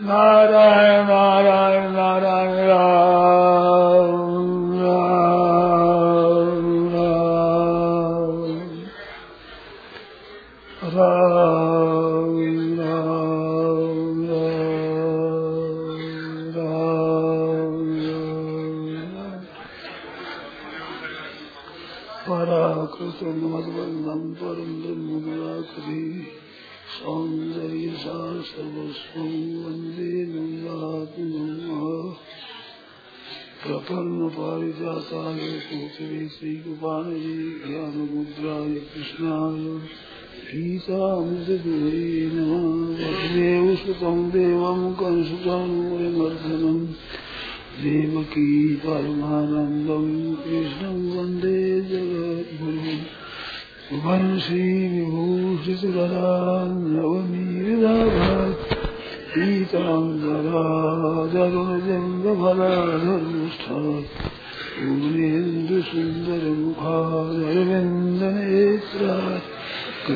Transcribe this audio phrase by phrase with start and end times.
[0.00, 1.97] नारायण नारायण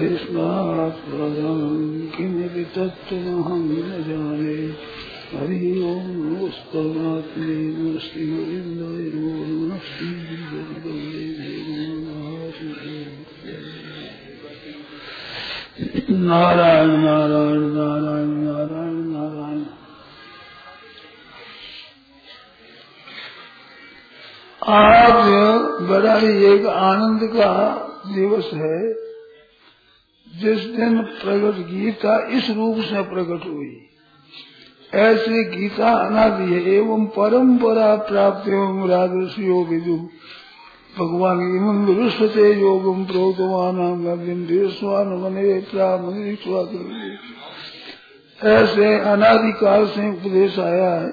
[0.02, 1.02] कृष्णात्
[2.14, 4.54] किमपि तत्त्वमहं न जाने
[5.32, 7.58] हरि ओं नमस्करात्मे
[8.06, 9.84] श्रीगोविन्दाय नमो नमः
[16.22, 19.62] नारायण नारायण नारायण नारायण नारायण
[24.72, 27.54] आज बड़ा ही एक आनंद का
[28.08, 28.82] दिवस है
[30.40, 33.88] जिस दिन प्रकट गीता इस रूप से प्रकट हुई।
[34.94, 39.96] ऐसे गीता अनादि है एवं परंपरा प्राप्त एवं राजस्यो विदु
[40.98, 41.38] भगवान
[41.84, 43.78] विरुष्यते योगम प्रोतमान
[44.68, 45.48] स्वान मने
[48.52, 51.12] ऐसे अनादिकाल से उपदेश आया है।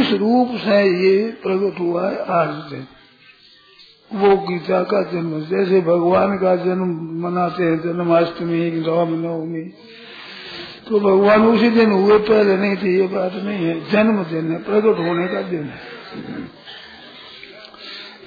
[0.00, 2.86] इस रूप से ये प्रकट हुआ है आज दिन
[4.14, 5.40] वो गीता का जन्म?
[5.40, 9.62] जैसे भगवान का जन्म मनाते हैं जन्माष्टमी रामनवमी
[10.88, 14.58] तो भगवान उसी दिन हुए, पहले नहीं थे, ये बात नहीं है। जन्म दिन है,
[14.58, 15.80] प्रकट होने का दिन है।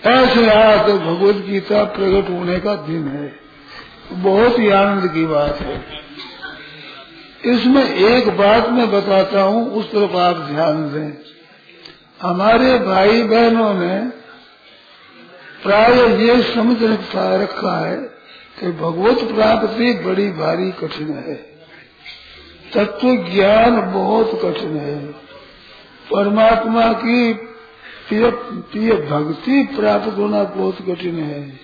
[0.06, 3.34] ऐसे आज भगवत गीता प्रकट होने का दिन है।
[4.12, 5.86] बहुत ही आनंद की बात है।
[7.46, 11.18] इसमें एक बात मैं बताता हूँ, उस तरफ़ आप ध्यान दें।
[12.22, 14.23] हमारे भाई बहनों ने
[15.64, 17.98] प्राय ये समझ रखा रखा है
[18.60, 21.34] कि भगवत प्राप्ति बड़ी भारी कठिन है।
[22.74, 25.06] तत्व ज्ञान बहुत कठिन है।
[26.12, 27.34] परमात्मा की
[28.10, 31.60] प्रिय भक्ति प्राप्त होना बहुत कठिन है।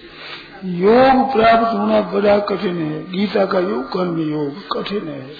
[0.65, 5.31] योग प्राप्त होना बड़ा कठिन है। गीता का योग, कर्म योग कठिन है।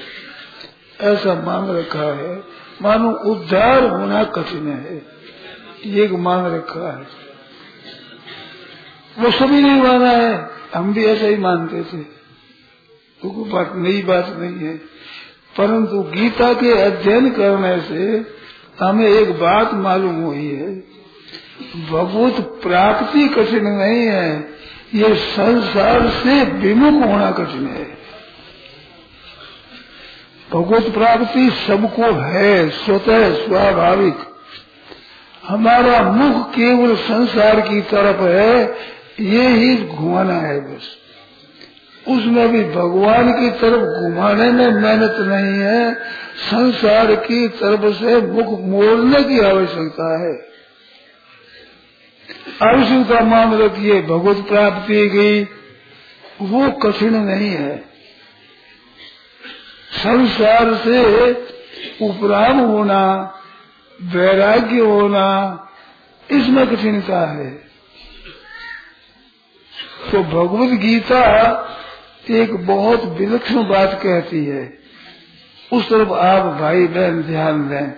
[1.02, 2.44] ऐसा मान रखा है।
[2.81, 5.06] मानो उद्धार होना कठिन है।
[5.86, 7.29] ये मान रखा है।
[9.19, 12.02] वो सभी नहीं माना है। हम भी ऐसा ही मानते थे।
[13.22, 14.78] तो कोई बात नई बात नहीं है।
[15.57, 18.25] परंतु गीता के अध्ययन करने से
[18.85, 20.75] हमें एक बात मालूम हुई है।
[21.90, 24.50] भगवत प्राप्ति कठिन नहीं है।
[24.96, 27.97] ये संसार से विमुख होना कठिन है।
[30.53, 34.16] भगवत प्राप्ति सबको है, स्वतः स्वाभाविक।
[35.47, 38.75] हमारा मुख केवल संसार की तरफ़ है
[39.19, 40.81] ये ही घुमाना है बस।
[42.07, 45.96] उसमें भी भगवान की तरफ़ घुमाने में मेहनत नहीं है,
[46.38, 50.50] संसार की तरफ़ से मुख मोड़ने की आवश्यकता है।
[52.63, 55.44] आवश्यकता मान रखिए, भगवत प्राप्ति की
[56.41, 57.78] वो कठिन नहीं है।
[59.91, 61.31] संसार से
[62.01, 63.34] उपराम होना,
[64.03, 65.59] वैराग्य होना,
[66.31, 67.69] इसमें कठिनता है।
[70.12, 71.66] तो भगवत गीता
[72.31, 74.80] एक बहुत विलक्षण बात कहती है।
[75.74, 77.94] उस तरफ़ आप भाई बहन ध्यान दें।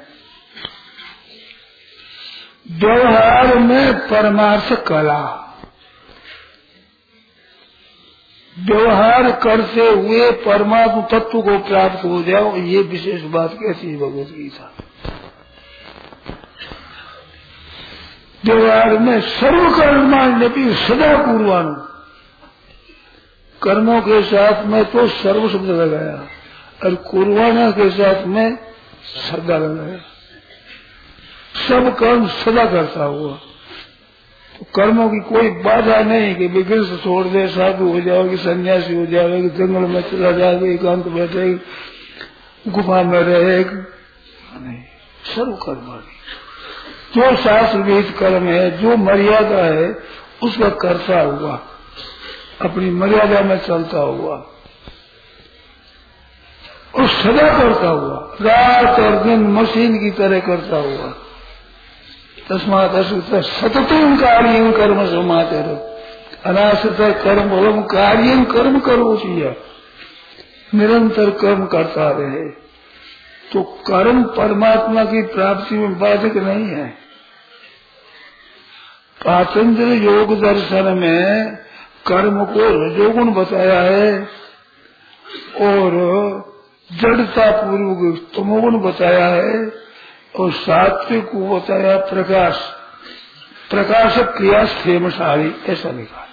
[2.72, 5.38] व्यवहार में परमार्थ कला।
[8.60, 14.28] व्यवहार करते हुए परमात्म तत्व को प्राप्त हो जाओ, ये विशेष बात कहती है भगवत
[14.38, 14.76] गीता।
[18.46, 21.91] व्यवहार में सर्वकर्माण्य भी सदा पूर्वानु।
[23.64, 26.28] कर्मों के साथ में तो सर्व शब्द लगाया
[26.84, 28.58] और कुर्बाना के साथ में
[29.04, 29.98] सदा लगाया।
[31.68, 33.34] सब कर्म सदा करता हुआ।
[34.60, 36.48] तो कर्मों की कोई बाधा नहीं कि
[36.86, 41.54] से छोड़ दे, साधु हो जाओगे, सन्यासी हो जाओगे, जंगल में चला जाओगे, एकांत बैठे
[42.68, 44.84] गुफा में रहे। नहीं
[45.24, 46.12] सर्व कर्माणी
[47.16, 49.96] जो शास्त्र विहित कर्म है, जो मर्यादा है,
[50.44, 51.68] उसका करता हुआ।
[52.64, 54.36] अपनी मर्यादा में चलता हुआ
[56.96, 61.08] और सदा करता हुआ, रात और दिन मशीन की तरह करता हुआ,
[62.50, 62.96] तस्मात
[63.46, 63.90] सतत
[64.22, 65.88] कार्य कर्म समाते रहो
[66.46, 69.56] अनाश्रित कर्म वम कार्य कर्म करो चाहिए
[70.76, 72.50] निरंतर कर्म करता रहे।
[73.54, 76.88] तो कर्म परमात्मा की प्राप्ति में बाधक नहीं है।
[79.26, 81.58] पाचंद्र योग दर्शन में
[82.08, 84.22] कर्म को रजोगुण बताया है
[85.62, 85.98] और
[86.90, 89.72] जड़ता पूर्वक तमोगुण बताया है
[90.40, 92.60] और सात्विक को बताया प्रकाश।
[93.70, 96.28] प्रकाश क्रिया स्थेमशाली ऐसा लिखा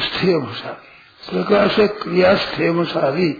[0.00, 0.88] स्थेमशाली
[1.22, 3.32] प्रकाश क्रिया स्थेमशाली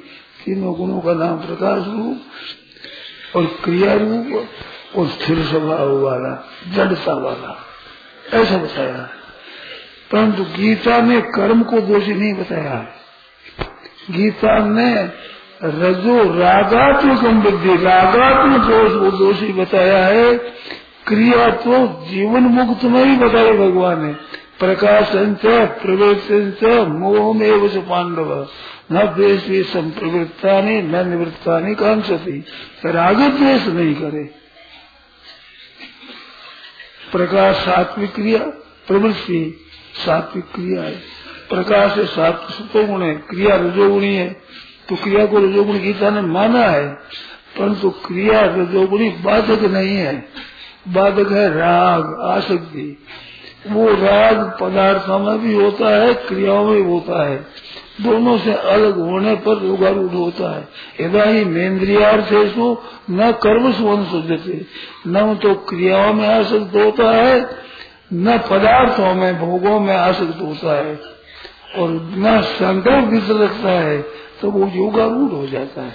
[0.44, 4.48] तीनों गुणों का नाम प्रकाश रूप और क्रिया रूप
[4.96, 6.32] और स्थिर स्वभाव वाला,
[6.74, 7.66] जड़ता वाला।
[8.34, 9.08] ऐसा बताया।
[10.12, 13.00] परंतु गीता ने कर्म को दोषी नहीं बताया। है
[14.10, 15.08] गीता ने
[15.64, 20.38] रजो रागात्मक वृद्धि रागात्मक दोष को दोषी बताया है।
[21.06, 24.12] क्रिया तो जीवन मुक्त में ही बताया भगवान ने।
[24.60, 25.12] प्रकाश
[25.66, 28.48] प्रवृत्त मोह में पांडव।
[28.92, 32.44] न द्वेष संप्रवृत्ता न निवृत्ता कांक्षति
[32.86, 34.39] राग द्वेष नहीं करे।
[37.12, 38.38] प्रकाश सात्विक क्रिया
[38.88, 39.60] प्रवृत्ति
[40.06, 40.94] सात्विक क्रिया है।
[41.50, 44.28] प्रकाश है सात्विक गुण है, क्रिया रजोगुणी है।
[44.88, 46.88] तो क्रिया को रजोगुण गीता ने माना है,
[47.58, 50.28] परंतु क्रिया रजोगुणी बाधक नहीं है।
[50.88, 53.02] बाधक है राग, आसक्ति।
[53.66, 57.46] वो राग पदार्थों में भी होता है, क्रियाओं में भी होता है।
[58.00, 60.68] दोनों से अलग होने पर रोगारूढ़ होता है।
[61.00, 62.76] यदा ही मेन्द्रियार्थेशु
[63.10, 64.66] न कर्म सुवंशते
[65.06, 67.40] न तो क्रियाओं में आसक्त होता है,
[68.12, 71.00] न पदार्थों में, भोगों में आसक्त होता है।
[71.78, 73.98] और न संकल्प भी रखता है
[74.40, 75.94] तो वो योगारूढ़ हो जाता है।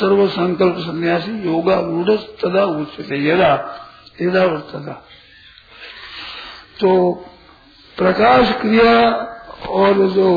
[0.00, 2.10] सर्व संकल्प सन्यासी योगारूढ़
[2.42, 3.52] तदा उच्चते यदा
[4.22, 4.92] यदा और तदा।
[6.80, 7.12] तो
[7.98, 9.10] प्रकाश क्रिया
[9.68, 10.28] और जो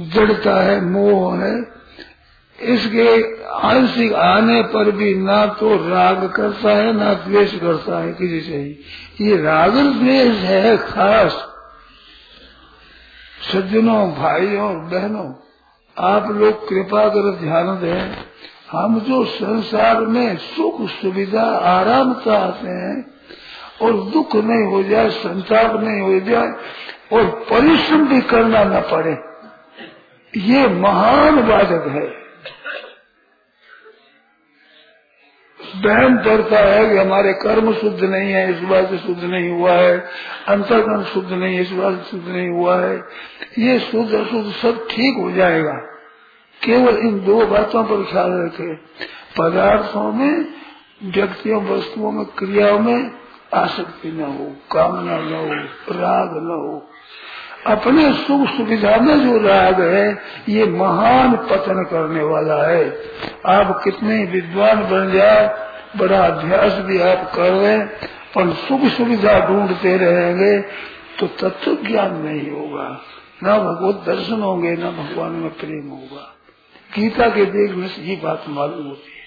[0.00, 1.74] जड़ता है, मोह है,
[2.60, 8.40] इसके आंशिक आने पर भी ना तो राग करता है, ना द्वेष करता है, किसी
[8.40, 8.76] से ही।
[9.20, 11.48] ये राग द्वेष है, खास।
[13.52, 15.34] सज्जनों, भाइयों, बहनों,
[15.98, 18.16] आप लोग कृपा कर ध्यान दें।
[18.70, 23.10] हम जो संसार में सुख, सुविधा, आराम चाहते हैं
[23.82, 26.48] और दुख नहीं हो जाए, संताप नहीं हो जाए
[27.12, 29.33] और परिश्रम भी करना न पड़े
[30.36, 32.24] ये महान बाधक है।
[35.74, 39.72] बहन करता है कि हमारे कर्म शुद्ध नहीं है, इस बात से शुद्ध नहीं हुआ
[39.72, 39.98] है
[40.48, 43.02] अंतर्करण शुद्ध नहीं है इस बात से शुद्ध नहीं हुआ है।
[43.58, 45.72] ये शुद्ध, अशुद्ध सब ठीक हो जाएगा।
[46.64, 48.74] केवल इन दो बातों पर ख्याल रखे।
[49.38, 50.54] पदार्थों में,
[51.02, 53.10] व्यक्तियों, वस्तुओं में, क्रियाओं में
[53.54, 55.54] आसक्ति न हो, कामना न हो,
[55.94, 56.90] राग न हो
[57.66, 60.18] अपने सुख सुविधा में जो राग है,
[60.48, 63.02] ये महान पतन करने वाला है।
[63.46, 65.64] आप कितने विद्वान बन जाए
[65.96, 67.78] बड़ा अभ्यास भी आप कर रहे
[68.34, 70.60] पर सुख सुविधा ढूंढते रहेंगे
[71.18, 73.00] तो तत्व ज्ञान नहीं होगा।
[73.44, 76.36] न भगवत दर्शन होंगे, न भगवान में प्रेम होगा।
[76.96, 79.24] गीता के देखने से ये बात मालूम होती है।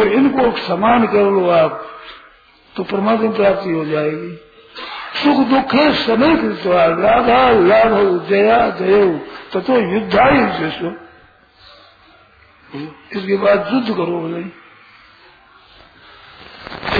[0.00, 1.86] और इनको समान कर लो आप
[2.76, 4.43] तो परमात्मा प्राप्ति हो जाएगी।
[5.14, 9.20] सुख दुख समय कृतवा राधा लाभ, जया, जय
[9.60, 10.38] तो युद्धाई
[13.16, 14.50] इसके बाद युद्ध करो नहीं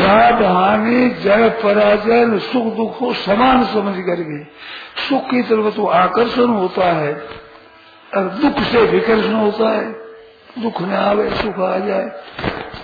[0.00, 4.44] लाभ हानि, जय, पराजय, सुख दुख को समान समझ करके
[5.08, 7.12] सुख की तरफ़ तो आकर्षण होता है
[8.16, 10.03] और दुख से विकर्षण होता है।
[10.58, 12.10] दुख न आवे, सुख आ जाए।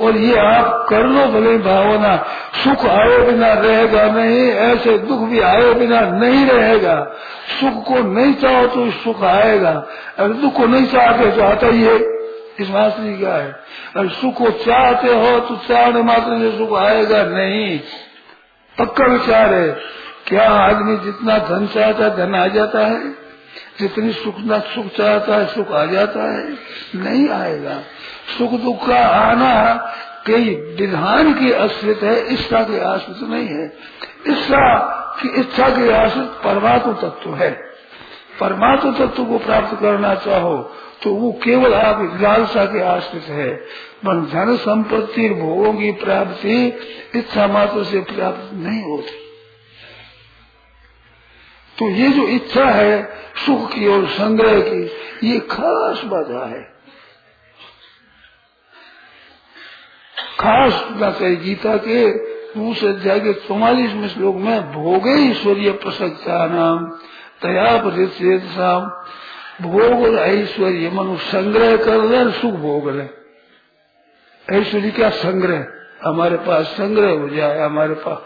[0.00, 2.16] और ये आप कर लो भले भावना,
[2.64, 6.94] सुख आए बिना रहेगा नहीं, ऐसे दुख भी आए बिना नहीं रहेगा।
[7.60, 9.70] सुख को नहीं चाहो तो सुख आएगा।
[10.18, 11.96] अगर दुख को नहीं चाहते तो आता ही है
[12.60, 13.54] इस मास्टरी क्या है?
[13.96, 17.78] अगर सुख को चाहते हो तो चाहने मात्र से सुख आएगा नहीं।
[18.78, 19.68] पक्का विचार है,
[20.26, 23.19] क्या आदमी जितना धन चाहता धन आ जाता है?
[23.80, 26.52] जितनी सुख न सुख चाहता है, सुख आ जाता है,
[26.94, 27.78] नहीं आएगा।
[28.38, 29.74] सुख दुख का आना
[30.26, 33.66] कई विधान की आश्रित है, इच्छा के आश्रित नहीं है।
[34.26, 34.78] इच्छा
[35.22, 37.50] की इच्छा के आश्रित परमात्म तत्व है।
[38.40, 40.56] परमात्मा तत्व को प्राप्त करना चाहो
[41.02, 43.48] तो वो केवल आप लालसा के आश्रित है।
[44.04, 46.56] पर धन संपत्ति भोगों की प्राप्ति
[47.14, 49.29] इच्छा मात्र से प्राप्त नहीं होती।
[51.80, 53.14] तो ये जो इच्छा है,
[53.46, 54.90] सुख की और संग्रह की,
[55.28, 56.62] ये खास बाधा है।
[60.40, 62.12] खास बात है, गीता के
[62.60, 66.90] दूसरे अध्याय के चौवालीसवें श्लोक में, भोगे ईश्वरीय प्रसक्ता नाम
[67.42, 68.40] तया प्रतिषेध
[69.62, 73.08] भोग और ऐश्वर्य मनु संग्रह कर ले सुख भोग ले।
[74.56, 75.66] ऐश्वर्य क्या संग्रह?
[76.04, 78.18] हमारे पास संग्रह हो जाए, हमारे पास।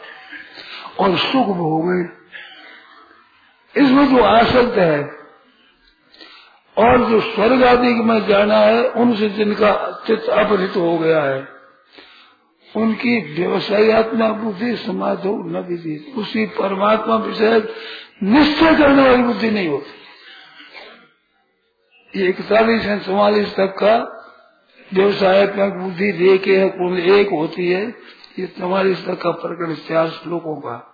[0.98, 2.23] और सुख भोगे।
[3.76, 5.24] इसमें जो आसक्त है
[6.76, 11.48] और जो स्वर्ग आदि में जाना है, उनसे जिनका चित्त अपहृत हो गया है,
[12.76, 17.68] उनकी व्यवसायत्मक बुद्धि समाधो न विधि उसी परमात्मा विषय
[18.22, 20.00] निश्चय करने वाली बुद्धि नहीं होती।
[22.20, 23.96] ये इकतालीस है, चौवालीस तक का
[24.94, 27.94] व्यवसायत्मक बुद्धि दे के है, कुल एक होती है,
[28.38, 30.93] ये चौवालीस तक का प्रकरण चार श्लोकों का।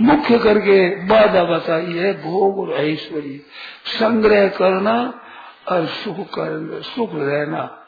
[0.00, 3.40] मुख्य करके बाधा बताई है, भोग और ऐश्वर्य।
[3.86, 5.20] संग्रह करना
[5.68, 7.86] और सुख करना सुख रहना।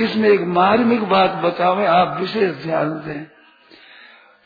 [0.00, 3.26] इसमें एक मार्मिक बात बतावे आप विशेष ध्यान दें।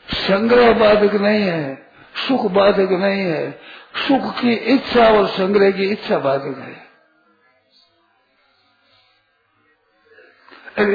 [0.07, 1.91] संग्रह बाधक नहीं है,
[2.27, 3.51] सुख बाधक नहीं है।
[3.95, 6.91] सुख की इच्छा और संग्रह की इच्छा बाधक है।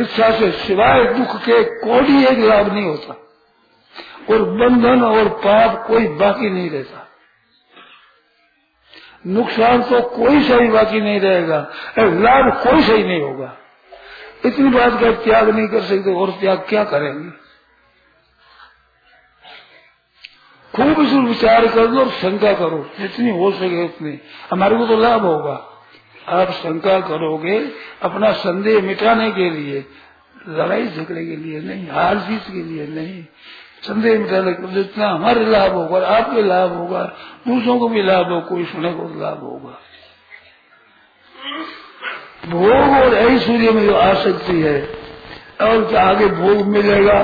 [0.00, 3.25] इच्छा से सिवाय दुख के कोई एक लाभ नहीं होता।
[4.30, 7.02] और बंधन और पाप कोई बाकी नहीं रहता।
[9.26, 11.58] नुकसान तो कोई सही बाकी नहीं रहेगा
[11.98, 13.56] लाभ कोई सही नहीं होगा।
[14.46, 17.30] इतनी बात का त्याग नहीं कर सकते, और त्याग क्या करेंगे?
[20.74, 24.18] खूब इस विचार कर दो और शंका करो, जितनी हो सके उतनी।
[24.50, 25.54] हमारे को तो लाभ होगा।
[26.28, 27.58] आप शंका करोगे,
[28.02, 29.84] अपना संदेह मिटाने के लिए,
[30.48, 33.24] लड़ाई झगड़े के लिए नहीं, हार जीत के लिए नहीं।
[33.87, 37.02] संदेह मिटाने के लिए जितना हमारे लाभ होगा, आपके लाभ होगा,
[37.49, 39.78] दूसरों को भी लाभ हो, कोई सुने को लाभ होगा।
[42.49, 44.78] भोग और ऐश्वर्य में जो आसक्ति है,
[45.62, 47.19] और आगे भोग मिलेगा,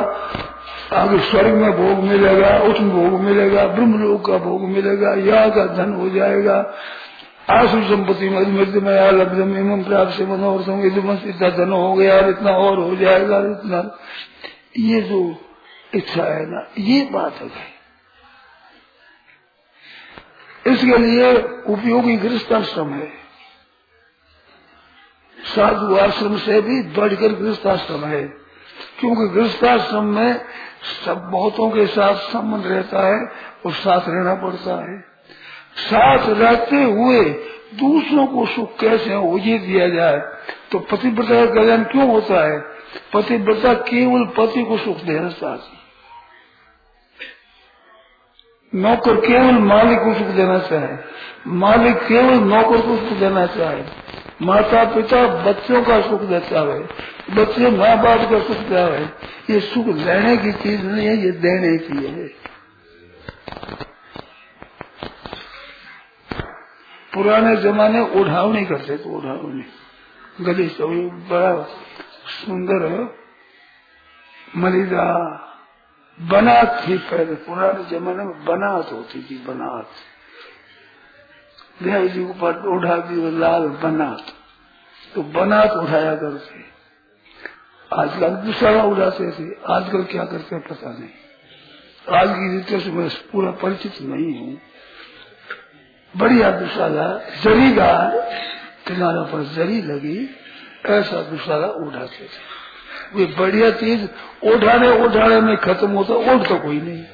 [0.93, 5.93] आगे स्वर्ग में भोग मिलेगा उसमें भोग मिलेगा, ब्रह्मलोक का भोग मिलेगा, यहाँ का धन
[5.93, 6.57] हो जाएगा।
[7.51, 10.87] आसु संपत्ति में एवं प्राप्त से मनोहर
[11.27, 13.79] इतना धन हो गया इतना और हो जाएगा इतना।
[14.79, 15.21] ये जो
[15.95, 17.73] इच्छा है ना, ये बात है।
[20.67, 23.13] इसके लिए उपयोगी गृहस्थाश्रम है।
[25.39, 28.23] साधु आश्रम से भी बढ़कर गृहस्थाश्रम है,
[29.01, 30.45] क्योंकि गृहस्थाश्रम में
[31.07, 33.27] सब बहुतों के साथ संबंध रहता है
[33.67, 35.01] और साथ रहना पड़ता है।
[35.77, 37.25] साथ रहते हुए
[37.75, 40.19] दूसरों को सुख कैसे हो, ये दिया जाए।
[40.73, 42.61] तो पतिव्रता का कल्याण क्यों होता है?
[43.15, 45.82] पतिव्रता केवल पति को सुख देना चाहती
[48.73, 50.97] नौकर केवल मालिक को सुख देना चाहे।
[51.47, 53.85] मालिक केवल नौकर को सुख देना चाहे।
[54.43, 56.81] माता पिता बच्चों का सुख देता है
[57.35, 59.05] बच्चे माँ बाप का सुख देता है
[59.51, 62.27] ये सुख लेने की चीज़ नहीं है, ये देने की है।
[67.15, 68.01] पुराने जमाने
[68.53, 71.63] नहीं करते थे नहीं गली से बड़ा
[72.27, 72.89] सुंदर
[74.57, 75.09] मलिदा
[76.23, 79.89] बनात थी पहले, पुराने जमाने में बनात होती थी, बनात।
[81.83, 84.23] बिहारी जी को उठा दी लाल बनात।
[85.15, 86.73] तो बनात उठाया करते
[87.93, 91.09] आजकल दूसरा उड़ाते थे, आजकल क्या करते हैं पता नहीं।
[92.19, 94.61] आज की रीतियों से मैं पूरा परिचित नहीं हूँ।
[96.17, 98.11] बढ़िया दुशाला जरीदार
[98.89, 100.37] किनारों पर जरी लगी,
[100.87, 102.62] ऐसा दुशाला उठाते थे।
[103.15, 104.05] वे बढ़िया चीज़
[104.45, 107.05] ओढ़ाने ओढ़ाने में खत्म होता, ओढ़ तो कोई नहीं।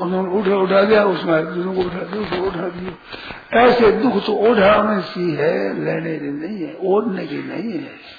[0.00, 1.42] उन्होंने उठा उठा दिया, उसमें
[1.84, 7.26] उठा दिया उठा दिया। ऐसे दुख तो उठाने सी है, लेने की नहीं है, ओढ़ने
[7.26, 8.18] की नहीं है।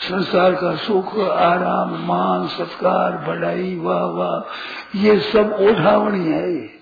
[0.00, 4.52] संसार का सुख, आराम, मान, सत्कार बढ़ाई वाह वाह,
[4.98, 6.80] ये सब ओढ़ावनी है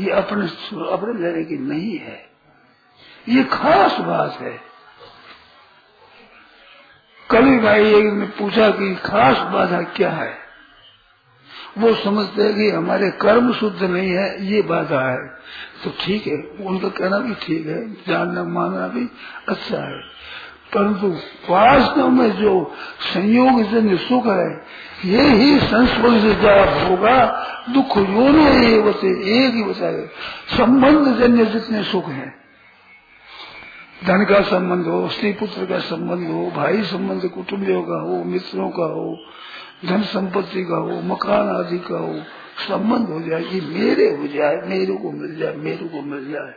[0.00, 0.46] ये अपने
[0.92, 2.28] अपने लेने की नहीं है।
[3.28, 4.73] ये खास बात है।
[7.30, 10.44] कभी भाई एक ने पूछा कि खास बाधा क्या है?
[11.78, 15.26] वो समझते हैं कि हमारे कर्म शुद्ध नहीं है, ये बाधा है।
[15.84, 19.10] तो ठीक है, उनका कहना भी ठीक है, जानना मानना भी
[19.48, 20.00] अच्छा है।
[20.74, 21.06] परंतु
[21.50, 24.64] वास्तव में जो संयोग जन्य सुख है,
[25.04, 30.06] ये ही संस्पर्श से जाप होगा, दुख ये बचे एक ही बचा है।
[30.56, 32.43] संबंध जन्य जितने सुख है
[34.06, 38.70] धन का संबंध हो, स्त्री पुत्र का संबंध हो, भाई संबंध, कुटुंबियों का हो, मित्रों
[38.70, 39.18] का हो,
[39.84, 42.14] धन संपत्ति का हो, मकान आदि का हो,
[42.68, 46.54] संबंध हो जाए, ये मेरे हो जाए, मेरे को मिल जाए, मेरे को मिल जाए।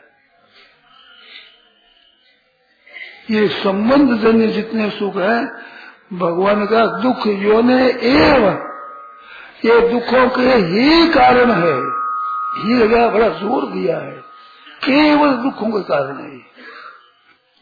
[3.32, 5.46] ये संबंध जन्य जितने सुख है,
[6.14, 8.50] भगवान का दुख योने एव।
[9.66, 11.98] ये दुखों के ही कारण है।
[12.64, 14.24] ही लगा बड़ा ज़ोर दिया है।
[14.84, 16.47] केवल दुखों के कारण है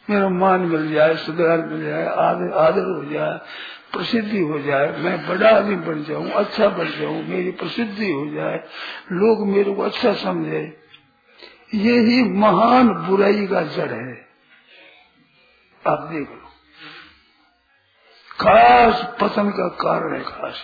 [0.10, 3.40] मेरा मान मिल जाए, सुधार मिल जाए, आदर आदर हो जाए,
[3.94, 8.64] प्रसिद्धि हो जाए, मैं बड़ा आदमी बन जाऊँ अच्छा बन जाऊँ, मेरी प्रसिद्धि हो जाए,
[9.12, 10.78] लोग मेरे को अच्छा समझे।
[11.74, 14.28] ये ही महान बुराई का जड़ है।
[15.88, 16.50] आप देख लो।
[18.40, 20.64] खास पतन का कारण है खास।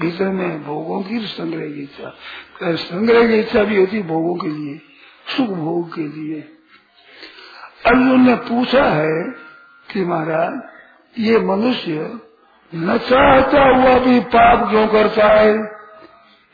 [0.00, 2.14] भीतर में भोगों की संग्रह की इच्छा।
[2.62, 4.80] संग्रह की इच्छा भी होती भोगों के लिए,
[5.36, 6.52] सुख भोग के लिए।
[7.86, 9.22] अर्जुन ने पूछा है
[9.92, 10.60] कि महाराज,
[11.18, 12.18] ये मनुष्य
[12.74, 15.54] न चाहता हुआ भी पाप क्यों करता है?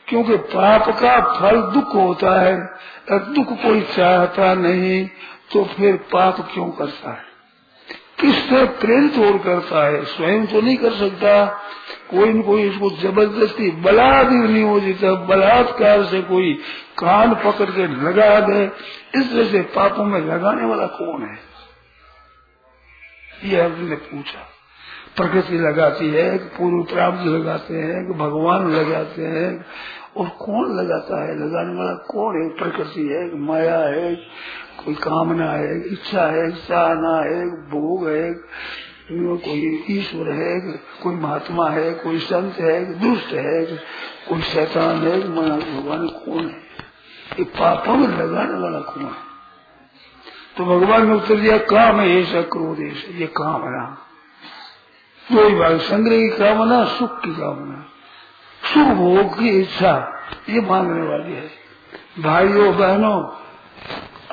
[0.09, 2.57] क्योंकि पाप का फल दुख होता है
[3.11, 5.07] दुख कोई चाहता नहीं
[5.53, 7.25] तो फिर पाप क्यों करता है?
[8.21, 10.05] किससे प्रेरित और करता है?
[10.05, 11.62] स्वयं तो नहीं कर सकता।
[12.13, 16.53] कोई न कोई इसको ज़बरदस्ती बला दिख नहीं हो बलात् बलात्कार से कोई
[16.99, 18.65] कान पकड़ के लगा दे,
[19.17, 21.39] इस तरह से पापों में लगाने वाला कौन है?
[23.45, 24.49] ये अर्जुन ने पूछा।
[25.17, 29.65] प्रकृति लगाती है पूर्व प्राप्त लगाते हैं भगवान लगाते हैं,
[30.17, 31.35] और कौन लगाता है?
[31.35, 32.49] लगाने वाला कौन है?
[32.49, 34.15] प्रकृति है माया है,
[34.85, 38.35] कोई कामना है, इच्छा है चाहना है, भोग है
[39.15, 40.61] कोई ईश्वर है,
[41.03, 43.65] कोई महात्मा है, कोई संत है, दुष्ट है,
[44.29, 46.63] कोई शैतान है भगवान कौन है?
[47.39, 49.31] ये पापों में लगाने वाला कौन है
[50.57, 53.85] तो भगवान ने उत्तर दिया, काम है, ऐसा क्रोध ये कामना
[55.33, 57.85] दो ही बात, संग्रह की कामना सुख की कामना
[58.65, 59.95] सुख, भोग की इच्छा,
[60.49, 61.51] ये मांगने वाली है।
[62.19, 63.42] भाइयों, बहनों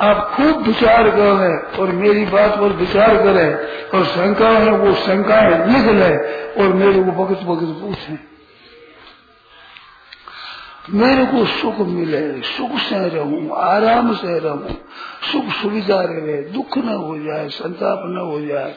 [0.01, 3.55] आप खूब विचार करें और मेरी बात पर विचार करें।
[3.89, 6.15] और शंका है, वो शंकाएँ लिख ले
[6.61, 8.29] और मेरे को भगत भगत पूछे।
[10.89, 14.67] मेरे को सुख मिले, सुख से रहूँ, आराम से रहूँ,
[15.31, 18.75] सुख सुविधा रहे, दुख न हो जाए, संताप न हो जाए,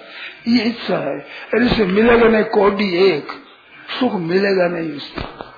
[0.48, 1.18] ये इच्छा है।
[1.54, 3.28] अरे से मिलेगा नहीं, कोडी एक।
[4.00, 5.51] सुख मिलेगा नहीं इससे।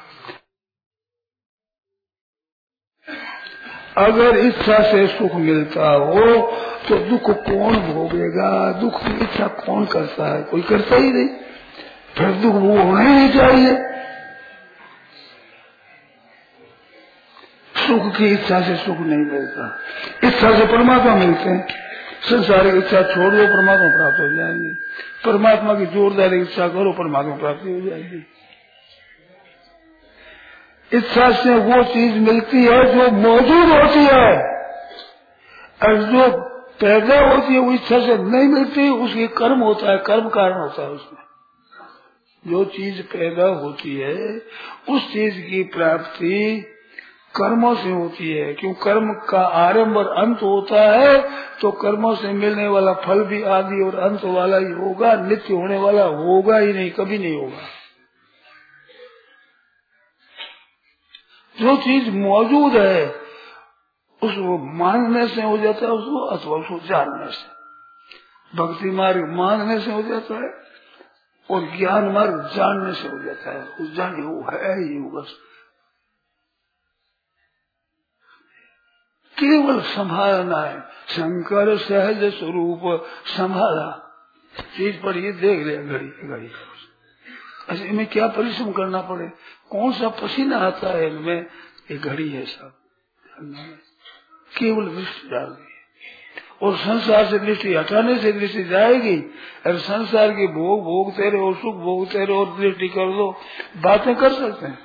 [3.99, 6.53] अगर इच्छा से सुख मिलता हो
[6.89, 8.73] तो दुख कौन भोगेगा?
[8.73, 10.43] दुख की इच्छा कौन करता है?
[10.43, 11.29] कोई करता ही नहीं।
[12.19, 13.77] फिर दुख वो होना ही नहीं चाहिए।
[17.87, 19.79] सुख की इच्छा से सुख नहीं मिलता।
[20.25, 21.67] इच्छा से परमात्मा मिलते हैं।
[22.23, 24.69] संसार की इच्छा छोड़ दो, परमात्मा प्राप्त हो जाएँगे।
[25.25, 28.27] परमात्मा की जोरदार इच्छा करो, परमात्मा प्राप्ति हो जाएगी।
[30.93, 34.33] इच्छा से वो चीज़ मिलती है जो मौजूद होती है।
[35.83, 36.41] और जो
[36.81, 40.83] पैदा होती है, वो इच्छा से नहीं मिलती, उसकी कर्म होता है, कर्म कारण होता
[40.83, 41.23] है उसमें।
[42.47, 44.43] जो चीज़ पैदा होती है,
[44.91, 46.67] उस चीज़ की प्राप्ति
[47.37, 48.73] कर्मों से होती है। क्यों?
[48.75, 51.23] कर्म का आरंभ और अंत होता है
[51.61, 55.79] तो कर्मों से मिलने वाला फल भी आदि और अंत वाला ही होगा, नित्य होने
[55.79, 57.63] वाला होगा ही नहीं, कभी नहीं होगा।
[61.61, 63.09] जो चीज़ मौजूद है,
[64.23, 67.55] उसको मानने से हो जाता है, उसको अथवा उसको जानने से।
[68.57, 70.51] भक्ति मार्ग मानने से हो जाता है
[71.51, 75.35] और ज्ञान मार्ग जानने से हो जाता है। उस जान वो है ही बस।
[79.39, 84.01] केवल संभालना है। शंकर सहज स्वरूप संभाला।
[84.61, 86.51] चीज़ पर ये देख ले घड़ी घड़ी
[87.71, 89.33] ऐसे इनमें क्या परिश्रम करना पड़े?
[89.71, 91.47] कौन सा पसीना आता है इनमें?
[91.91, 92.73] ये घड़ी है सब।
[94.53, 95.73] केवल दृष्टि डाल दी
[96.63, 99.17] और संसार से दृष्टि हटाने से दृष्टि जाएगी।
[99.67, 103.31] और संसार के भोग भोगते रहे और सुख भोगते रहो और दृष्टि कर दो।
[103.81, 104.79] बातें कर सकते हैं।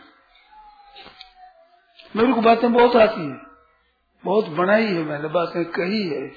[2.16, 3.38] मेरे को बातें बहुत आती है।
[4.24, 6.28] बहुत बनाई है मैंने, बातें कही है।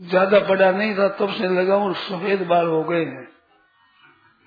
[0.00, 3.28] ज़्यादा बड़ा नहीं था, तब से लगा और सफ़ेद बाल हो गए हैं।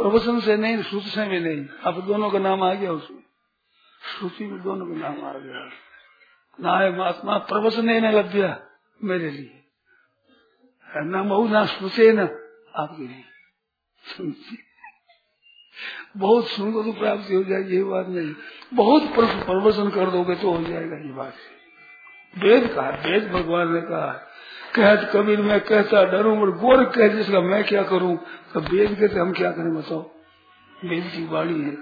[0.00, 3.22] प्रवचन से नहीं, श्रुति से भी नहीं। अब दोनों का नाम आ गया उसमें।
[4.18, 5.70] श्रुति में दोनों का नाम आ गया।
[6.60, 8.62] ना महात्मा प्रवचन न लभ्य
[9.04, 9.56] मेरे लिए।
[10.96, 12.20] न महू ना स्मृति न
[12.76, 13.24] आपके लिए।
[16.16, 18.34] बहुत सुनकर तो प्राप्ति हो जाएगी, ये बात नहीं।
[18.74, 19.02] बहुत
[19.46, 21.34] प्रवचन कर दोगे तो हो जाएगा ये बात।
[22.38, 24.29] वेद कहा, वेद भगवान ने कहा
[24.76, 28.16] कहत कबीर मैं कहता डरू, और गोर कह जिसका मैं क्या करूँ?
[28.54, 30.10] तो वेद कहते, हम क्या करें बताओ?
[30.84, 31.76] वेद की बाणी है।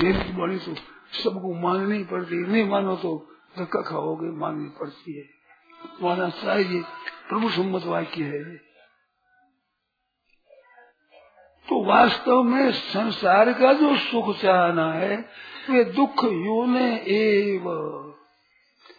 [0.00, 0.74] वेद की बाणी तो
[1.22, 5.24] सबको माननी पड़ती है। नहीं मानो तो धक्का खाओगे, माननी पड़ती है।
[6.02, 6.82] माना चाहिए
[7.28, 8.56] प्रभु सम्मत वाक्य है।
[11.68, 15.24] तो वास्तव में संसार का जो सुख चाहना है,
[15.70, 17.68] वे दुख योने एव।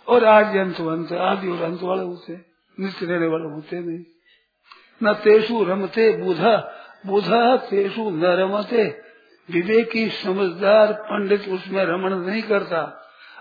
[0.07, 4.05] और आदि अंत अंत, आदि और अंत वाले होते नित्य रहने वाले होते नहीं।
[5.03, 6.55] न तेसु रमते बुधा
[7.05, 9.01] बुधा तेसु न रमते।
[9.49, 12.81] विवेकी समझदार पंडित उसमें रमण नहीं करता।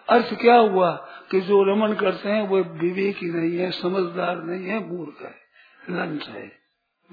[0.09, 0.90] अर्थ क्या हुआ
[1.31, 5.35] कि जो रमन करते हैं, वो विवेकी नहीं है, समझदार नहीं है, मूर्ख है
[5.90, 6.53] लंच है,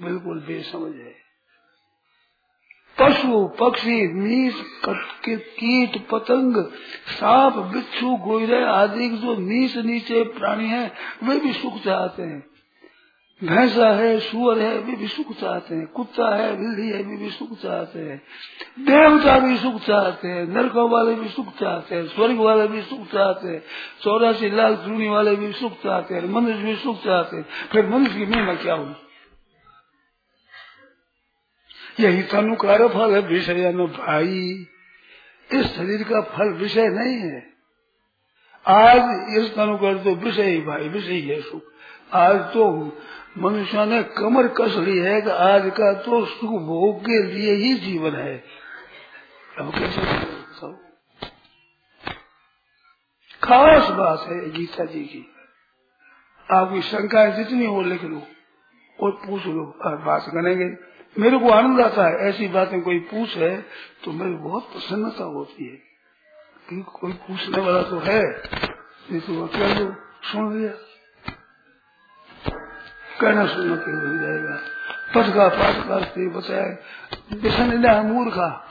[0.00, 1.27] बिल्कुल बेसमझ है।
[3.00, 4.54] पशु, पक्षी नीच
[5.28, 6.64] कीट पतंग,
[7.08, 10.92] सांप, बिच्छू गोयरे आदि जो नीच नीचे प्राणी है,
[11.24, 12.46] वे भी सुख चाहते हैं।
[13.44, 17.30] भैंसा है, सुअर है, वे भी सुख चाहते हैं। कुत्ता है, बिल्ली है, वे भी
[17.30, 18.22] सुख चाहते हैं।
[18.78, 23.06] देवता भी सुख चाहते हैं, नरकों वाले भी सुख चाहते हैं, स्वर्ग वाले भी सुख
[23.12, 23.62] चाहते हैं,
[24.02, 28.18] चौरासी लाख चूनी वाले भी सुख चाहते हैं, मनुष्य भी सुख चाहते हैं। फिर मनुष्य
[28.18, 28.94] की महिमा क्या हुई
[32.00, 34.66] यही तनुकार फल है विषय भाई
[35.50, 37.46] इस शरीर का फल विषय नहीं है।
[38.66, 41.62] आज इस तनुकर तो विषय ही भाई, विषय है सुख।
[42.12, 42.64] आज तो
[43.38, 47.74] मनुष्य ने कमर कस ली है कि आज का तो सुख भोग के लिए ही
[47.74, 48.44] जीवन है।
[49.58, 50.00] अब कैसे
[53.42, 55.24] खास बात है गीता जी की।
[56.48, 58.22] आपकी शंकाएँ जितनी हो लिख लो
[58.98, 60.68] और पूछ लो और बात करेंगे।
[61.16, 63.66] मेरे को आनंद आता है। ऐसी बातें कोई पूछ है
[64.04, 65.76] तो मेरी बहुत प्रसन्नता होती है
[66.68, 68.22] कि कोई पूछने वाला तो है।
[69.10, 69.76] नहीं तो क्या
[70.32, 70.72] सुन लिया।
[73.20, 74.56] कहना सुनना के हो जाएगा।
[75.14, 75.96] पट का पाठ का
[76.38, 76.76] बताया
[77.32, 78.70] व्यसन है मूर्खा।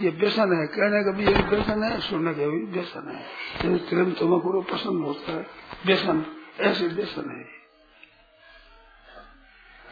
[0.00, 4.10] ये व्यसन है। कहने का भी एक व्यसन है, सुनने का भी व्यसन है। प्रेम
[4.12, 5.46] तुम्हें पसंद होता है।
[5.86, 6.26] व्यसन,
[6.60, 7.63] ऐसे व्यसन है।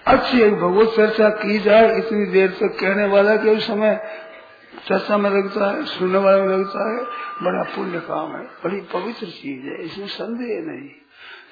[0.07, 4.01] अच्छी एक भगवत चर्चा की जाए, इतनी देर तक कहने वाला के समय
[4.89, 7.05] चर्चा में लगता है सुनने वाला में लगता है
[7.43, 10.89] बड़ा पुण्य काम है, बड़ी पवित्र चीज़ है, इसमें संदेह नहीं।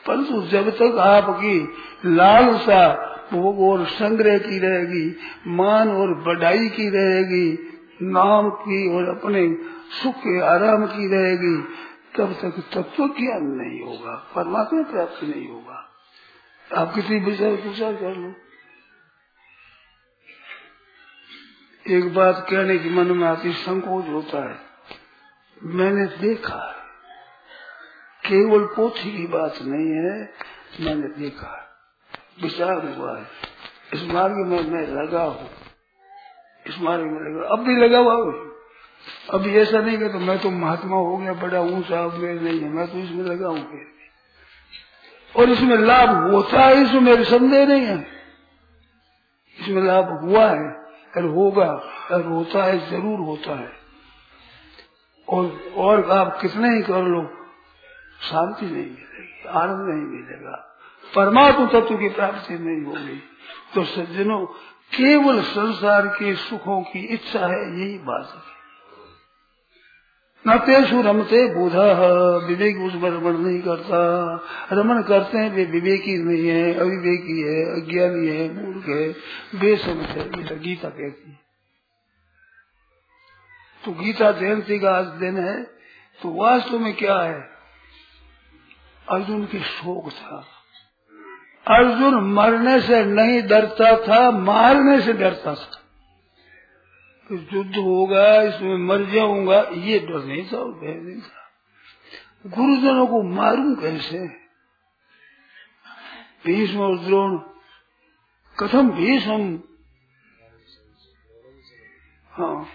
[0.06, 1.68] परंतु जब तक आपकी
[2.06, 7.58] लालसा भोग और संग्रह की रहेगी, मान और बढ़ाई की रहेगी,
[8.02, 9.56] नाम की और अपने
[10.02, 11.62] सुख के आराम की रहेगी,
[12.18, 15.86] तब तक तत्व ज्ञान नहीं होगा, परमात्मा प्राप्त नहीं होगा।
[16.70, 18.33] आप कितनी विचार विचार कर लो।
[21.87, 24.59] एक बात कहने की मन में आती, संकोच होता है।
[25.74, 26.61] मैंने देखा
[28.22, 30.14] केवल पोथी की बात नहीं है,
[30.80, 31.56] मैंने देखा
[32.42, 33.26] विचार हुआ है,
[33.94, 35.48] इस मार्ग में मैं लगा हूँ।
[36.66, 38.33] इस मार्ग में लगा, अब भी लगा हुआ हूँ।
[39.30, 42.68] अभी ऐसा नहीं कहता तो मैं तो महात्मा हो गया, बड़ा ऊँचा मेरे नहीं है,
[42.68, 43.88] मैं तो इसमें लगा हूँ।
[45.36, 48.06] और इसमें लाभ होता है, इसमें मेरे संदेह नहीं है।
[49.60, 50.72] इसमें लाभ हुआ है
[51.16, 51.72] और होगा
[52.12, 53.72] और होता है, ज़रूर होता है।
[55.28, 57.22] और और आप कितने ही कर लो,
[58.22, 60.66] शांति नहीं मिलेगी, आनंद नहीं मिलेगा।
[61.16, 63.22] परमात्मा तत्व की प्राप्ति नहीं होगी।
[63.74, 64.46] तो सज्जनों,
[64.96, 68.59] केवल संसार के सुखों की इच्छा है, यही बात है।
[70.46, 71.92] न तेसु रमते बोधा,
[72.46, 73.98] विवेक उसमें रमन नहीं करता।
[74.72, 79.12] रमन करते हैं, वे विवेकी नहीं है, अविवेकी है, अज्ञानी है, मूर्ख है,
[79.61, 81.40] बेसमझ है गीता कहती है।
[83.85, 85.62] तो गीता जयंती का आज दिन है
[86.22, 87.40] तो वास्तव में क्या है?
[89.09, 90.46] अर्जुन की शोक था।
[91.66, 95.89] अर्जुन मरने से नहीं डरता था, मारने से डरता था।
[97.32, 101.50] युद्ध होगा, इसमें मर जाऊँगा, ये डर नहीं था और भय नहीं था।
[102.46, 104.18] गुरुजनों को मारूं कैसे?
[106.44, 107.38] भीष्म और द्रोण,
[108.58, 109.60] कथम भीषम?
[112.30, 112.66] हाँ।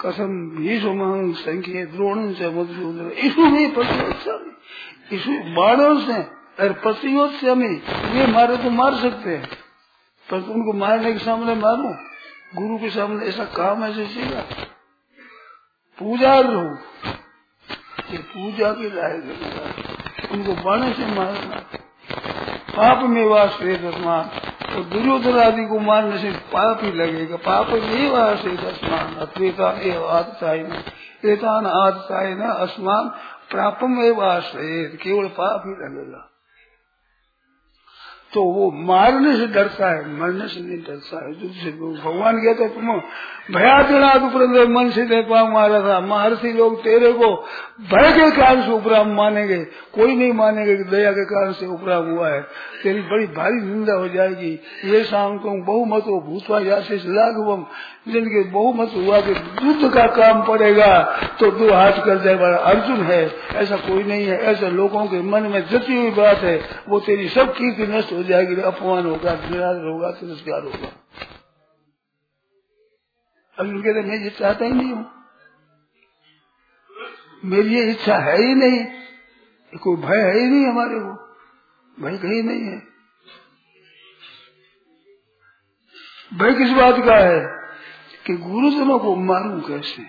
[0.00, 6.22] कथम भीषम संख्य, द्रोण से मधुसूदन। इसमें पति इसमें बाणों से
[6.62, 7.80] और पतियों से हमें
[8.14, 9.48] ये मारे तो मार सकते हैं।
[10.30, 12.07] पर उनको मारने के सामने मारो?
[12.56, 14.42] गुरु के सामने ऐसा काम ऐसे सीधा
[15.98, 16.62] पूजा लो
[18.10, 21.56] ये पूजा के लायक उनको बाणे से मारना,
[22.76, 24.30] पाप में वास दसमान
[24.74, 29.70] तो दुर्योधन आदि को मारने से पाप ही लगेगा। पाप में वास दसमान अत्वेता
[31.24, 33.08] एतान आदताय न असमान,
[33.50, 36.20] प्रापम एवं आश्रय केवल पाप ही लगेगा।
[38.34, 43.00] तो वो मारने से डरता है, मरने से नहीं डरता है। जिससे भगवान कहते तुम
[43.54, 44.14] भयादिना
[44.68, 47.46] मन से देखा मारा था, महर्षि लोग तेरे को
[47.78, 49.56] भय के कारण से उपराम मानेंगे,
[49.94, 52.40] कोई नहीं मानेंगे कि दया के कारण से उपराम हुआ है।
[52.82, 54.50] तेरी बड़ी भारी निंदा हो जाएगी।
[54.84, 57.64] ये शाम को बहुमत हो, भूतवा जासे लाघवम
[58.08, 59.32] जिनके बहुमत हुआ कि
[59.64, 61.02] युद्ध का काम पड़ेगा
[61.40, 63.20] तो दो हाथ कर जाए बड़ा अर्जुन है।
[63.54, 66.56] ऐसा कोई नहीं है। ऐसे लोगों के मन में जती हुई बात है।
[66.88, 70.90] वो तेरी सब कीर्ति नष्ट हो जाएगी, अपमान होगा, निराश होगा, तिरस्कार होगा।
[73.58, 75.06] अर्जुन कहते मैं ये चाहता ही नहीं हूँ।
[77.44, 78.84] मेरी ये इच्छा है ही नहीं।
[79.78, 81.28] कोई भय है ही नहीं हमारे को।
[82.02, 82.82] भय कहीं नहीं है।
[86.34, 87.58] भय किस बात का है?
[88.26, 90.02] कि गुरुजनों को मारूं कैसे?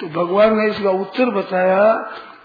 [0.00, 1.94] तो भगवान ने इसका उत्तर बताया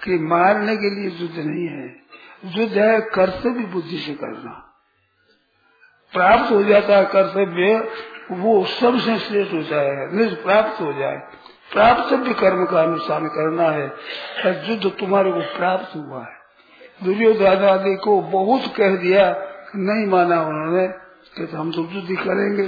[0.04, 2.04] कि मारने के लिए युद्ध नहीं है।
[2.46, 4.70] युद्ध है कर्तव्य बुद्धि से करना।
[6.14, 7.92] प्राप्त हो जाता है कर्तव्य,
[8.32, 10.08] वो सबसे श्रेष्ठ हो जाए
[10.44, 11.43] प्राप्त हो जाए।
[11.74, 13.94] प्राप्त भी कर्म का अनुसार करना है।
[14.70, 16.44] युद्ध तुम्हारे को प्राप्त हुआ है।
[17.04, 19.36] दुर्योधन आदि को बहुत कह दिया
[19.76, 20.88] नहीं माना उन्होंने,
[21.38, 22.64] कि तो हम तो युद्ध ही करेंगे।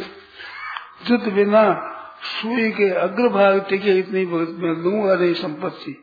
[1.12, 1.92] युद्ध बिना
[2.24, 6.02] सुई के अग्रभाग टिके इतनी मैं दूँगा नहीं संपत्ति।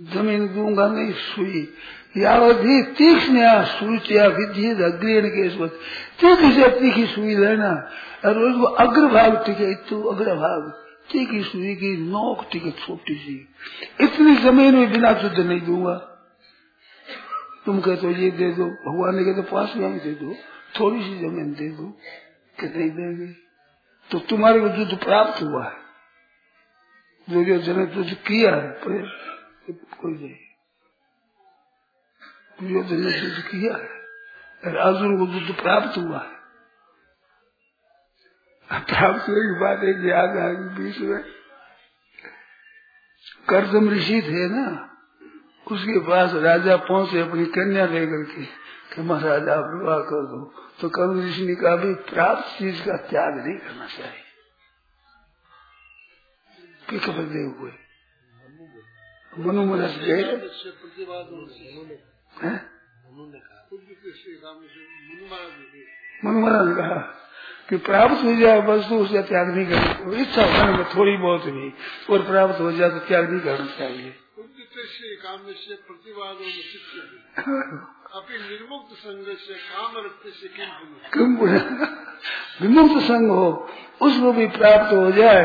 [0.00, 1.74] ज़मीन दूँगा नहीं सुई
[2.16, 5.48] यावधि तीक्ष्ण सूचिया विधि अग्रेण के
[6.20, 7.90] तीखी से तीखी सुई लेना।
[8.24, 13.48] और उसको अग्रभाग टिके तो अग्रभाग। तीखी सुई की, नोक टिके छोटी सी।
[14.00, 15.94] इतनी ज़मीन में बिना शुद्ध नहीं दूँगा।
[17.66, 20.34] तुम कहते तो ये दे दो। भगवान ने कहते पास में दे दो।
[20.80, 21.86] थोड़ी सी ज़मीन दे दो,
[22.60, 23.32] कि नहीं देंगे।
[24.10, 25.76] तो तुम्हारे को युद्ध प्राप्त हुआ है।
[27.30, 30.34] जो जो जन युद्ध किया है कोई नहीं।
[32.60, 34.02] दुर्योधन ने युद्ध किया है
[34.76, 36.41] अर्जुन को युद्ध प्राप्त हुआ है।
[38.80, 41.24] प्राप्त हुए की बात एक याद आ गई बीच में।
[43.48, 44.88] कर्दम ऋषि थे ना
[45.70, 48.44] उसके पास राजा पहुँचे अपनी कन्या लेकर के
[48.94, 52.96] कि महाराजा आप विवाह कर दो। तो कर्म ऋषि ने कहा भाई प्राप्त चीज़ का
[52.96, 54.18] त्याग नहीं करना चाहिए।
[56.98, 57.72] खबर दे हुए।
[59.38, 60.22] मनु मनस गए
[66.24, 67.28] मन महाराज ने कहा।
[67.72, 71.44] कि प्राप्त हो जाए बस तो उसका त्याग नहीं करना इच्छा होने में थोड़ी बहुत
[71.44, 71.68] भी
[72.10, 74.10] और प्राप्त हो जाए तो त्याग नहीं करना चाहिए।
[78.50, 79.92] निर्मुक्त संघ से काम
[82.60, 83.46] विमुक्त संघ हो
[84.02, 85.42] उसको भी प्राप्त हो जाए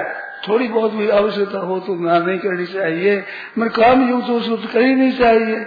[0.48, 3.14] थोड़ी बहुत भी आवश्यकता हो तो ना नहीं करनी चाहिए।
[3.58, 5.58] मैं काम युक्त हो उसको तो कर ही नहीं चाहिए।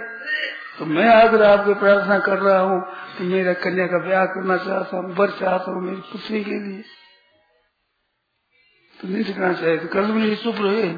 [0.79, 2.81] तो मैं अगर आपको प्रार्थना कर रहा हूँ
[3.17, 6.83] कि मेरा कन्या का ब्याह करना चाहता हूँ बर चाहता हूँ मेरी पुत्री के लिए।
[9.01, 10.89] तो नहीं सीखना चाहिए तो कल मैंने चुप रहे।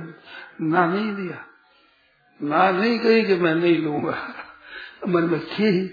[0.61, 1.45] ना नहीं दिया।
[2.39, 4.17] ना नहीं कही कि मैं नहीं लूँगा।
[5.07, 5.87] मन में थी।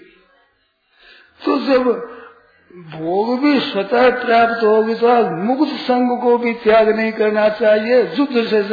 [1.45, 1.83] तो जब
[2.71, 8.45] भोग भी स्वतः प्राप्त होगी तो मुक्त संग को भी त्याग नहीं करना चाहिए। युद्ध
[8.45, 8.63] से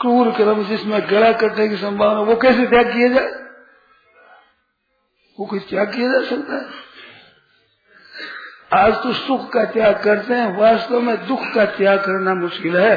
[0.00, 3.39] क्रूर कर्म जिसमें गला कटने की संभावना, वो कैसे त्याग किया जाए?
[5.40, 6.66] वो कोई त्याग किया जा सकता है?
[8.72, 12.96] आज तो सुख का त्याग करते हैं, वास्तव में दुख का त्याग करना मुश्किल है।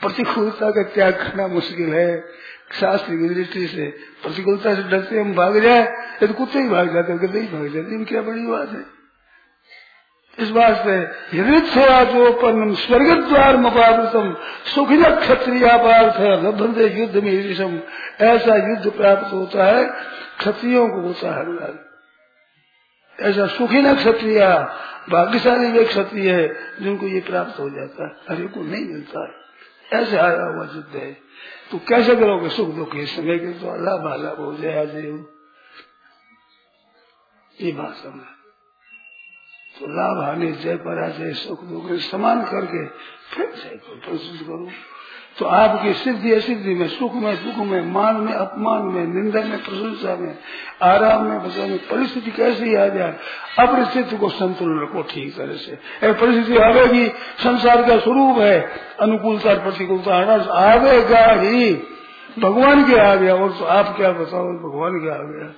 [0.00, 2.24] प्रतिकूलता का त्याग करना मुश्किल है।
[2.80, 3.86] शास्त्र की दृष्टि से
[4.22, 5.86] प्रतिकूलता से डरते हम भाग जाए।
[6.20, 8.99] तो कुत्ते ही भाग जाते नहीं भाग जाते क्या बड़ी बात है?
[10.40, 10.92] इस वास्ते
[11.36, 14.36] हृदय स्वर्ग द्वार मपावृतम
[14.74, 17.82] सुखिन क्षत्रिय पार्थ लभंते युद्ध में
[18.20, 19.84] ऐसा युद्ध प्राप्त होता है,
[20.38, 21.90] क्षत्रियों को होता है
[23.30, 24.40] ऐसा सुखी न क्षत्रिय
[25.10, 26.48] भाग्यशाली वे क्षत्रिय है,
[26.82, 29.40] जिनको ये प्राप्त हो जाता है। हरे को नहीं मिलता है।
[30.02, 31.12] ऐसे आया हुआ युद्ध है।
[31.70, 35.28] तो कैसे करोगे सुख दुख के समय के तो अल्लाह भाला हो देव
[37.60, 38.39] ये बात समझ।
[39.80, 42.86] तो लाभ, हानि, जय, पराजय, सुख, दुख समान करके
[43.32, 44.68] फिर जय को प्रस्तुत करूँ।
[45.38, 49.58] तो आपकी सिद्धि, असिद्धि में, सुख में, दुख में, मान में, अपमान में, निंदा में,
[49.58, 50.38] प्रशंसा में,
[50.82, 53.16] आराम में बचा में, परिस्थिति कैसी आ जाए
[53.58, 55.78] अपरिस्थिति को संतुलन रखो ठीक तरह से।
[56.12, 57.06] परिस्थिति आवेगी,
[57.38, 58.60] संसार का स्वरूप है,
[59.00, 60.14] अनुकूलता, प्रतिकूलता
[60.60, 61.74] आवेगा ही।
[62.38, 65.48] भगवान के आ गया और तो आप क्या बताओ, भगवान के आ गया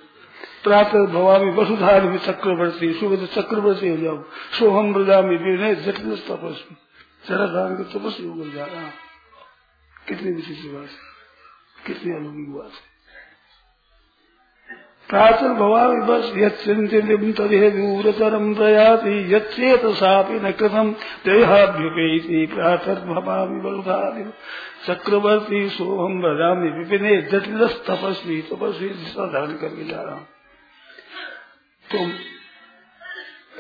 [0.65, 4.23] प्रातः भवामी वसुधार चक्रवर्ती सुबह चक्रवर्ती हो जाओ।
[4.59, 6.77] सोहम ब्रजा में जटिल तपस्वी
[7.29, 8.91] जरा धारण के तपस्वी होकर जा रहा
[10.09, 11.13] कितनी विचित्र बात है।
[11.87, 12.93] कितनी अलौकिक बात है।
[15.09, 20.93] प्राचल भवामी बस यचिंतिम तदेहूरतरम प्रयाति यचेत सापि न कृतम
[21.25, 24.25] देहाभ्युपेति प्रातर् भवामी बलुधादि
[24.87, 30.29] चक्रवर्ती, सोहम बदामी विपिने जटिल तपस्वी तपस्वी धारण करके जा रहा हूँ।
[31.95, 32.33] तो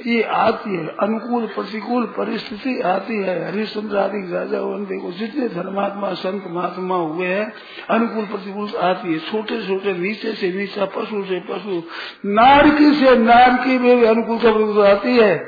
[0.06, 6.44] ये आती है, अनुकूल प्रतिकूल परिस्थिति आती है। हरिश्चंद्र आदि राजा देखो, जितने धर्मात्मा, संत,
[6.46, 7.52] महात्मा हुए हैं,
[7.90, 11.82] अनुकूल प्रतिकूल आती है। छोटे छोटे नीचे से नीचा, पशु से पशु,
[12.26, 15.38] नारकी से नारकी में भी अनुकूल आती है।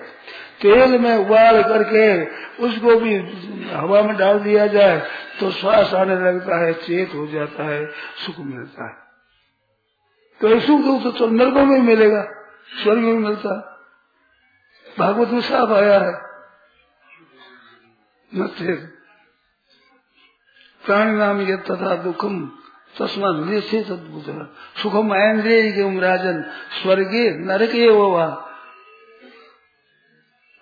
[0.63, 2.25] तेल में उबाल करके
[2.65, 3.15] उसको भी
[3.71, 5.03] हवा में डाल दिया जाए
[5.41, 7.87] तो श्वास आने लगता है, चेत हो जाता है,
[8.27, 8.97] सुख मिलता है।
[10.41, 13.71] तो सुख दुख तो नर्कों में मिलेगा। स्वर्ग में मिलता
[14.99, 16.25] भागवत में साफ़ आया है।
[20.87, 22.47] प्राणी नाम ये तथा दुखम,
[22.99, 26.43] तस्मा अद्भुत सुखम ऐन्द्रिय राजन,
[26.83, 28.31] स्वर्गे नरके वो।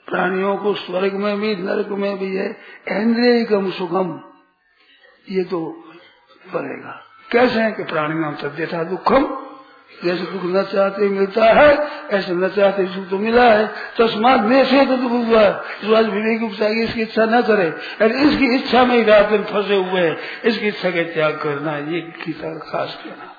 [0.06, 4.32] प्राणियों को स्वर्ग में भी, नरक में भी है। ऐन्द्रिय कम सुखम।
[5.28, 5.84] ये तो
[6.52, 9.51] पड़ेगा कैसे है कि प्राणी नाम तद्यथा दुखम?
[10.04, 11.74] जैसे दुख न चाहते मिलता है,
[12.10, 13.66] ऐसे न चाहते सुख तो मिला है।
[13.98, 15.52] तस्मात में से तो दुख हुआ है।
[15.96, 17.66] आज विवेक उपचार इसकी इच्छा न करे
[18.00, 21.76] अरे इसकी इच्छा में ही रात दिन फंसे हुए हैं। इसकी इच्छा के त्याग करना
[21.76, 23.30] ये गीता खास कहना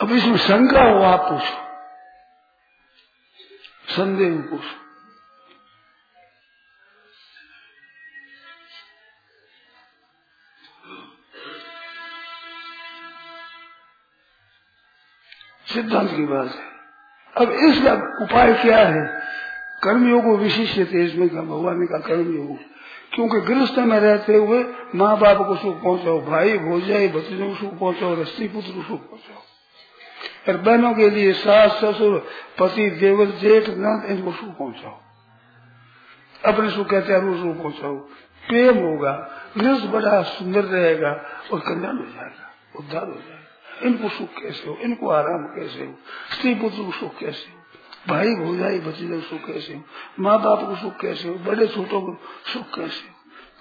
[0.00, 1.54] अब इसमें शंका हो, आप पूछो।
[3.94, 4.85] संदेह पूछो।
[15.76, 16.76] सिद्धांत की बात है।
[17.36, 17.92] अब इसका
[18.24, 19.22] उपाय क्या है?
[19.82, 22.58] कर्मयोग विशिष्ट तेज में भगवान का कर्मयोग।
[23.14, 27.78] क्योंकि गृहस्थ में रहते हुए माँ बाप को सुख पहुंचाओ, भाई भोजाई भतीजों को सुख
[27.78, 29.42] पहुंचाओ रस्ती पुत्र को सुख पहुंचाओ।
[30.48, 32.26] और बहनों के लिए सास, ससुर,
[32.60, 35.00] पति देवर जेठ नंद इनको सुख पहुंचाओ।
[36.52, 37.96] अपने सुख कहते हैं सुख पहुंचाओ।
[38.48, 41.10] प्रेम होगा गृहस्थ बड़ा सुंदर रहेगा
[41.52, 43.35] और कल्याण हो जाएगा, उद्धार हो जाएगा।
[43.82, 44.76] इनको सुख कैसे हो?
[44.76, 45.94] इनको आराम कैसे हो?
[46.34, 47.56] स्त्री पुत्र को सुख कैसे हो?
[48.08, 49.84] भाई भोजाई भतीजे सुख कैसे हो?
[50.20, 51.34] माँ बाप को सुख कैसे हो?
[51.34, 52.16] बड़े छोटों को
[52.52, 53.16] सुख कैसे हो?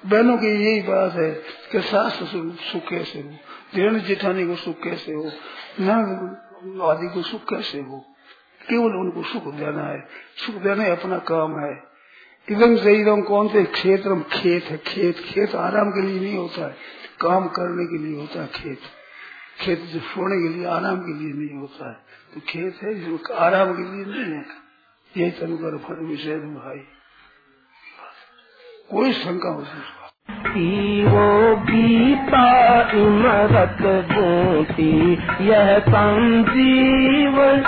[0.10, 1.32] बहनों की यही बात है
[1.72, 3.30] कि सास ससुर सुख कैसे हो?
[3.76, 5.32] धीरण जेठानी को सुख कैसे हो?
[5.80, 8.06] नंद को सुख कैसे हो?
[8.70, 11.84] केवल उनको सुख देना है। सुख देना अपना काम है।
[12.52, 14.78] इधम से इधम कौन से क्षेत्र खेत है?
[14.78, 16.76] खेत खेत आराम के लिए नहीं होता है।
[17.22, 18.80] काम करने के लिए होता है खेत।
[19.60, 21.98] खेत जो सोने के लिए, आराम के लिए नहीं होता है।
[22.34, 24.46] तो खेत है जो आराम के लिए नहीं है।
[25.18, 26.82] यही तनुकर फल विषय भाई।
[28.92, 29.66] कोई शंका हो
[31.04, 37.64] वो गीता इमरत बोती यह संजीवन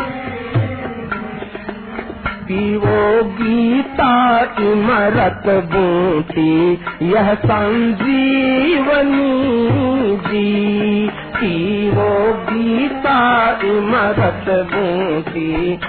[2.44, 15.80] पीवो गीता इमरत बूटी, यह संजीवनी जी। पीवो गीता इमरत बूटी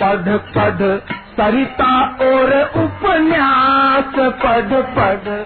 [0.00, 1.00] पढ़ पढ़,
[1.36, 5.44] सरिता और उपन्यास पढ़ पढ़।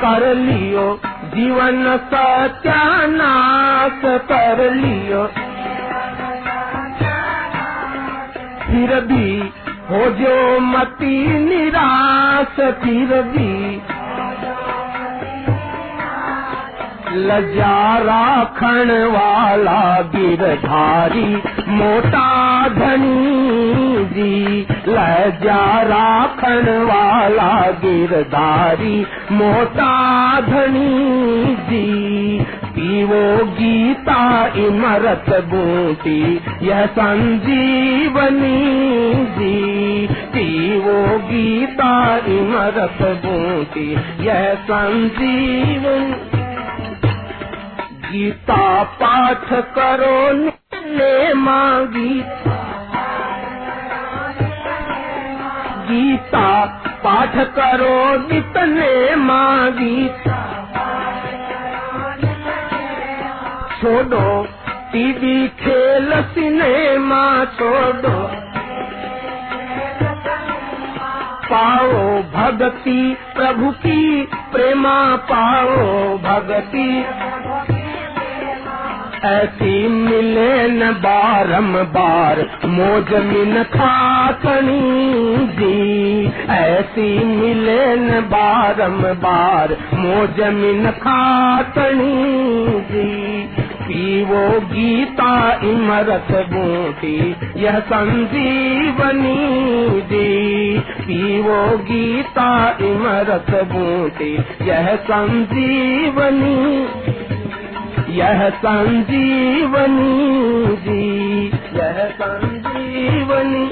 [0.00, 5.30] कर लियो जीवन सत्यानाश, कर लियो।
[8.62, 9.52] फिर भी
[9.90, 13.80] हो जो मती निराश फिर भी
[17.12, 19.80] लजा राखण वाला
[20.14, 21.24] गिरधारी
[21.78, 22.28] मोटा
[22.74, 25.62] धनी जी। लजा
[25.92, 27.50] राखण वाला
[27.84, 28.96] गिरधारी
[29.40, 29.90] मोटा
[30.50, 32.38] धनी जी
[32.70, 33.08] पीव
[33.44, 38.60] गीता इमरत बूटी यह संजीवनी
[39.38, 43.92] जी। पीवो गीता इमरत बूटी
[44.26, 46.30] यह संजीवनी।
[48.12, 50.32] गीता पाठ करो
[50.86, 52.24] ने मांगी।
[55.88, 56.66] गीता
[57.04, 60.29] पाठ करो नितने मांगी।
[63.80, 64.46] छोड़ो,
[64.92, 68.30] टीवी खेल सिनेमा छोड़ो।
[71.52, 75.76] पाओ भक्ति प्रभु की प्रेमा पाओ
[76.18, 77.04] भक्ति
[79.24, 84.80] ऐसी मिले न बारम बार, मोज मिन खाकनी
[85.46, 92.14] जी। ऐसी मिले न बारम बार, मोज मिन खाकनी
[92.80, 95.30] जी। पीवो गीता
[95.64, 97.16] इमरत बूटी,
[97.56, 99.32] यह संजीवनी
[100.00, 104.32] जी पीवो गीता इमरत बूटी,
[104.66, 106.58] यह संजीवनी
[108.10, 110.14] यह संजीवनी
[110.76, 113.66] जी यह संजीवनी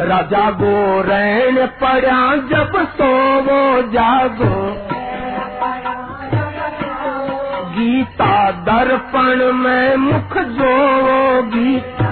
[0.00, 4.87] राजा गो रैन पड़ा जब सोवो जागो।
[7.98, 10.74] गीता दर्पण में मुख जो
[11.42, 12.10] गीता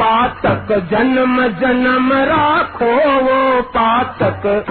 [0.00, 4.64] पातक जन्म जन्म राखो वो पातक।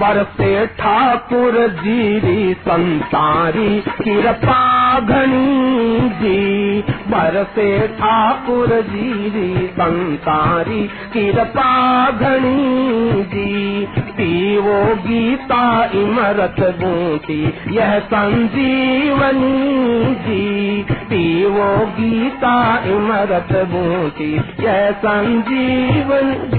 [0.00, 11.72] बरसे ठाकुर जीरी संसारी कृपा घनी जी। बरसे ठाकुर जीरी संसारी कृपा
[12.10, 13.86] घनी जी।
[14.18, 26.58] पीवो गीता इमरत बूटी यह संजीवनी जी। पीवो गीता इमरत बूटी यह संजीवनी।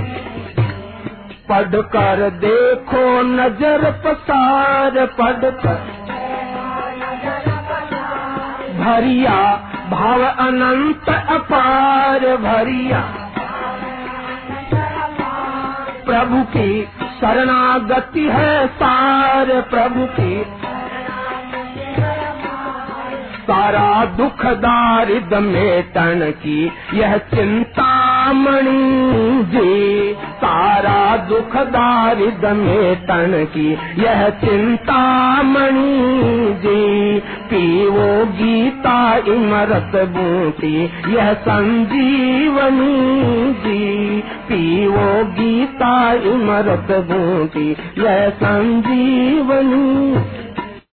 [1.50, 6.00] पढ़कर देखो नज़र पसार, पढ़कर
[8.80, 9.56] भरिया
[9.92, 13.29] भाव अनंत अपार, भरिया
[16.10, 16.86] प्रभु की
[17.22, 20.44] शरणागति है सार प्रभु की।
[23.42, 27.18] सारा दुख दारिद मेटन की यह
[28.30, 30.14] चिंतामणि जी
[31.30, 33.72] दुख दारिद मेटन की
[34.04, 36.00] यह चिंतामणि
[36.54, 42.96] जी। पीवो गीता इमरत बूटी यह संजीवनी
[43.54, 50.14] जी। पीवो गीता इमरत बूटी यह संजीवनी